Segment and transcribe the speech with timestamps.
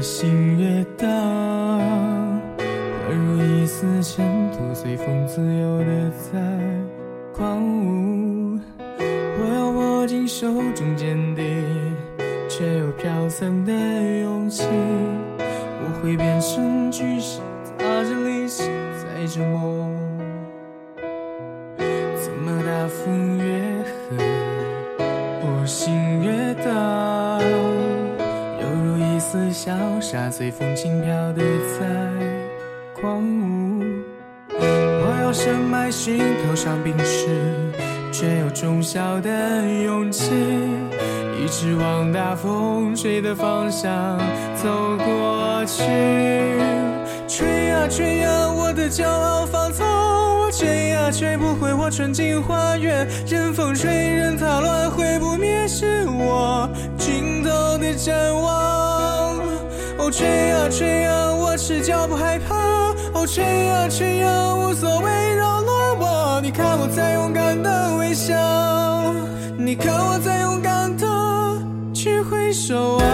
[0.00, 1.06] 心越荡
[2.58, 6.40] 宛如一丝尘土随风自由的在
[7.34, 8.58] 狂舞
[8.96, 11.44] 我要握紧手中坚定
[12.48, 13.72] 却又飘散的
[14.20, 14.64] 勇气
[15.82, 17.40] 我会变成巨石
[17.76, 18.62] 踏着力气
[18.96, 19.94] 载着梦
[22.16, 24.18] 怎么大风越狠
[25.42, 27.29] 我心越荡
[29.32, 31.42] 如一丝小沙，随风轻飘的
[31.78, 31.86] 在
[33.00, 33.84] 狂舞。
[34.58, 37.28] 我要深埋心头上冰释，
[38.12, 39.30] 却有种小的
[39.84, 40.32] 勇气，
[41.40, 44.18] 一直往大风吹的方向
[44.56, 45.84] 走过去。
[47.28, 58.89] 吹呀吹呀，我的骄傲放纵，我吹呀吹不回我纯净花园，任风吹，任它乱，毁不灭是我尽头的展望。
[60.10, 62.56] 吹啊吹啊，我赤脚不害怕。
[63.14, 66.40] 哦，吹啊吹啊，无所谓扰乱我。
[66.42, 68.34] 你看我在勇敢的微笑，
[69.56, 71.06] 你看我在勇敢的
[71.94, 73.06] 去挥手啊。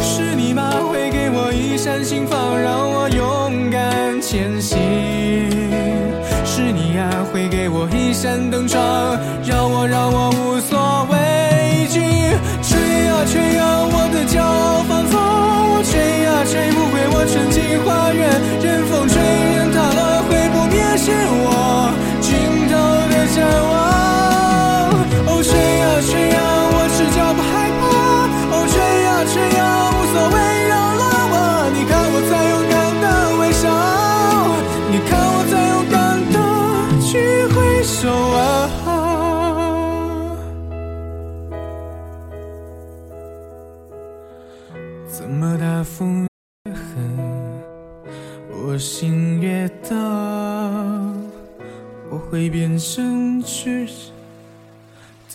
[0.00, 0.70] 是你吗？
[0.90, 3.91] 会给我一扇心房，让我勇敢
[4.32, 4.80] 前行。
[6.46, 8.80] 是你啊，会给我一扇灯窗，
[9.44, 11.01] 让我让我无所
[45.12, 46.26] 怎么大风
[46.64, 47.62] 越狠，
[48.48, 49.94] 我心越荡，
[52.08, 53.94] 我会变成巨人，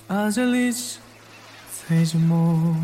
[0.08, 0.98] 踏着力气，
[1.72, 2.76] 踩着梦。